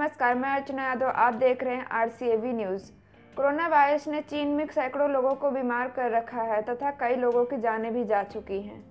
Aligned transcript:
नमस्कार, 0.00 0.34
मैं 0.34 0.50
अर्चना 0.50 0.82
यादव, 0.82 1.06
आप 1.06 1.34
देख 1.34 1.64
रहे 1.64 1.74
हैं 1.74 1.86
आरसीएवी 1.88 2.52
न्यूज़। 2.52 2.82
कोरोना 3.36 3.68
वायरस 3.68 4.08
ने 4.08 4.20
चीन 4.20 4.48
में 4.48 4.66
सैकड़ों 4.66 5.10
लोगों 5.10 5.34
को 5.34 5.50
बीमार 5.50 5.88
कर 5.88 6.10
रखा 6.10 6.42
है 6.42 6.62
तथा 6.62 6.90
कई 6.90 7.16
लोगों 7.16 7.44
की 7.44 7.56
जानें 7.56 7.94
भी 7.94 8.04
जा 8.04 8.22
चुकी 8.22 8.60
हैं। 8.60 8.84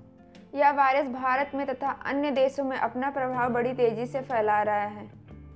यह 0.55 0.71
वायरस 0.71 1.07
भारत 1.07 1.51
में 1.55 1.65
तथा 1.67 1.91
अन्य 2.05 2.31
देशों 2.31 2.63
में 2.63 2.77
अपना 2.77 3.09
प्रभाव 3.09 3.49
बड़ी 3.49 3.73
तेज़ी 3.73 4.05
से 4.05 4.21
फैला 4.21 4.61
रहा 4.61 4.85
है। 4.85 5.09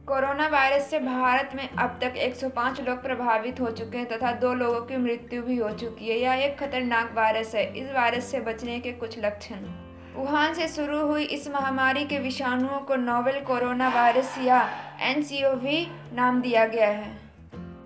कोरोना 0.08 0.48
वायरस 0.48 0.90
से 0.90 1.00
भारत 1.00 1.52
में 1.56 1.70
अब 1.70 2.00
तक 2.02 2.14
105 2.18 2.82
लोग 2.82 3.02
प्रभावित 3.04 3.60
हो 3.60 3.72
चुके 3.72 3.98
हैं 3.98 4.10
तथा 4.10 4.32
दो 4.32 4.54
लोगों 4.54 4.82
की 4.82 4.98
मृत्यु 4.98 5.44
भी 5.44 5.58
हो 5.58 5.72
चुकी 5.72 6.10
है। 6.10 6.18
यह 6.18 6.34
एक 6.34 6.60
खतरनाक 6.60 7.14
वायरस 7.14 7.56
है। 7.56 7.78
इस 7.78 7.92
वायरस 7.92 8.26
से 8.26 8.40
बचने 8.40 8.80
के 8.80 8.92
कुछ 8.92 9.20
लक्षण 9.20 9.83
वुहान 10.16 10.54
से 10.54 10.68
शुरू 10.68 10.98
हुई 11.08 11.24
इस 11.26 11.48
महामारी 11.48 12.04
के 12.06 12.18
विषाणुओं 12.20 12.80
को 12.80 12.96
नोवेल 12.96 13.40
कोरोना 13.42 13.88
वायरस 13.90 14.38
या 14.38 14.60
एनसीओवी 15.02 15.88
नाम 16.14 16.42
दिया 16.42 16.66
गया 16.66 16.90
है। 16.90 17.10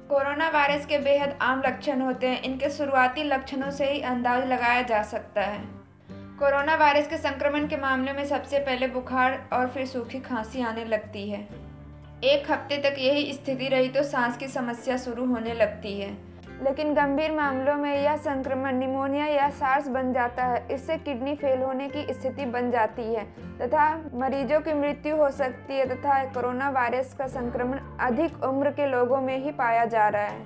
कोरोना 0.10 0.50
वायरस 0.50 0.86
के 0.86 0.98
बेहद 0.98 1.38
आम 1.42 1.62
लक्षण 1.66 2.02
होते 2.02 2.28
हैं। 2.28 2.42
इनके 2.42 2.70
शुरुआती 2.70 3.24
लक्षणों 3.24 3.72
से 3.72 3.92
ही 3.92 4.02
अंदाज 4.02 4.48
लगाया 4.48 4.82
जा 4.82 5.02
सकता 5.04 5.42
है। 5.42 5.64
कोरोना 6.40 6.76
वायरस 6.76 7.08
के 7.08 7.18
संक्रमण 7.18 7.68
के 7.68 7.78
मामले 7.78 8.14
में 8.14 8.26
सबसे 8.26 8.60
पहले 8.60 8.88
बुखार 8.88 9.50
और 9.54 9.68
फिर 9.68 9.86
सूखी 9.86 10.20
खांसी 10.20 10.62
आने 10.62 10.86
लगती 10.86 11.30
है। 11.30 11.42
एक 12.24 12.52
हफ़्ते 12.52 12.78
तक 12.78 13.00
यही 13.00 13.34
स्थिति 13.34 13.68
रही 13.68 13.90
तो 13.90 14.04
सांस 14.04 14.38
की 14.38 14.48
समस्या 14.48 14.98
शुरू 14.98 15.26
होने 15.26 15.54
लगती 15.54 16.00
है। 16.00 16.16
लेकिन 16.64 16.94
गंभीर 16.94 17.32
मामलों 17.32 17.76
में 17.76 17.96
यह 17.96 18.16
संक्रमण, 18.18 18.76
निमोनिया 18.76 19.26
या 19.26 19.50
सार्स 19.50 19.88
बन 19.88 20.12
जाता 20.14 20.44
है। 20.44 20.66
इससे 20.72 20.98
किडनी 20.98 21.36
फेल 21.36 21.62
होने 21.62 21.88
की 21.90 22.14
स्थिति 22.14 22.46
बन 22.46 22.72
जाती 22.72 23.04
है 23.14 23.24
तथा 23.60 23.86
मरीजों 24.14 24.60
की 24.62 24.74
मृत्यु 24.74 25.16
हो 25.18 25.30
सकती 25.32 25.74
है 25.74 25.86
तथा 25.86 26.24
कोरोना 26.34 26.70
वायरस 26.70 27.14
का 27.14 27.28
संक्रमण 27.28 27.80
अधिक 28.00 28.44
उम्र 28.44 28.72
के 28.72 28.88
लोगों 28.88 29.22
में 29.22 29.38
ही 29.38 29.52
पाया 29.52 29.86
जा 29.86 30.08
रहा 30.08 30.22
है। 30.22 30.46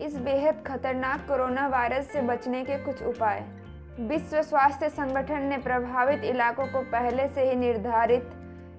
इस 0.00 0.18
बेहद 0.18 0.62
खतरनाक 0.66 1.26
कोरोना 1.28 1.66
वायरस 1.68 2.10
से 2.12 2.20
बचने 2.22 2.64
के 2.64 2.76
कुछ 2.84 3.02
उपाय। 3.04 3.44
विश्व 4.00 4.42
स्वास्थ्य 4.42 4.88
संगठन 4.88 5.42
ने 5.42 5.56
प्रभावित 5.58 6.24
इलाकों 6.24 6.66
को 6.66 6.80
पहले 6.90 7.28
से 7.28 7.48
ही 7.50 7.56
निर्धारित 7.56 8.30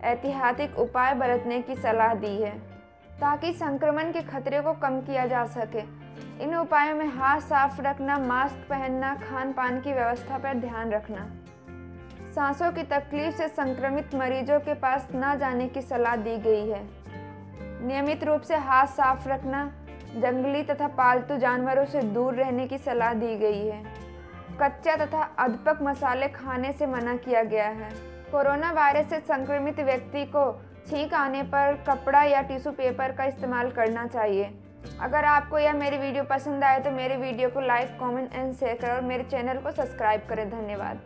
ऐतिहासिक 0.04 0.78
उपाय 0.80 1.14
बरतने 1.14 1.62
की 1.62 1.76
सलाह 1.76 2.14
दी 2.14 2.36
है 2.42 2.52
ताकि 3.20 3.52
संक्रमण 3.54 4.12
के 4.12 4.22
खतरे 4.22 4.62
को 4.62 4.74
कम 4.74 5.00
किया 5.02 5.26
जा 5.26 5.44
सके। 5.48 5.82
इन 6.42 6.56
उपायों 6.56 6.96
में 6.96 7.08
हाथ 7.08 7.40
साफ़ 7.40 7.82
रखना, 7.82 8.18
मास्क 8.18 8.56
पहनना 8.56 9.16
खान 9.16 9.54
पान 9.54 9.82
की 9.82 9.94
व्यवस्था 9.94 10.38
पर 10.38 10.54
ध्यान 10.54 10.92
रखना। 10.92 11.30
सांसों 12.36 12.72
की 12.72 12.84
तकलीफ़ 12.84 13.36
से 13.36 13.48
संक्रमित 13.48 14.16
मरीजों 14.16 14.60
के 14.60 14.74
पास 14.74 15.08
न 15.16 15.38
जाने 15.40 15.68
की 15.68 15.82
सलाह 15.82 16.16
दी 16.16 16.38
गई 16.38 16.70
है। 16.70 16.88
नियमित 17.88 18.24
रूप 18.24 18.42
से 18.42 18.56
हाथ 18.56 18.88
साफ़ 18.88 19.28
रखना, 19.28 19.72
जंगली 20.16 20.64
तथा 20.64 20.88
पालतू 20.88 21.38
जानवरों 21.38 21.86
से 21.86 22.02
दूर 22.02 22.34
रहने 22.34 22.68
की 22.68 22.78
सलाह 22.78 23.14
दी 23.14 23.36
गई 23.36 23.68
है। 23.68 23.84
कच्चा 24.62 24.96
तथा 24.96 25.22
अधपक 25.40 25.80
मसाले 25.82 26.28
खाने 26.28 26.72
से 26.72 26.86
मना 26.86 27.16
किया 27.16 27.44
गया 27.44 27.68
है। 27.68 27.90
कोरोना 28.32 28.72
वायरस 28.72 29.10
से 29.10 29.20
संक्रमित 29.20 29.80
व्यक्ति 29.80 30.26
को 30.26 30.62
छींक 30.88 31.14
आने 31.14 31.44
पर 31.44 31.84
कपड़ा 31.90 32.24
या 32.24 32.42
टिश्यू 32.42 32.72
पेपर 32.72 33.12
का 33.12 33.24
इस्तेमाल 33.24 33.72
करना 33.72 34.08
चाहिए। 34.08 34.60
अगर 35.02 35.26
आपको 35.26 35.60
यह 35.60 35.74
मेरी 35.74 35.98
वीडियो 35.98 36.24
पसंद 36.26 36.64
आए 36.64 36.80
तो 36.80 36.92
मेरे 36.92 37.16
वीडियो 37.18 37.50
को 37.50 37.62
लाइक, 37.62 37.90
कमेंट 38.00 38.34
एंड 38.34 38.54
शेयर 38.54 38.76
करें 38.76 38.94
और 38.94 39.02
मेरे 39.04 39.24
चैनल 39.26 39.58
को 39.58 39.72
सब्सक्राइब 39.72 40.22
करें। 40.30 40.50
धन्यवाद। 40.50 41.00